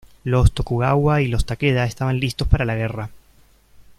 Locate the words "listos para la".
2.19-2.73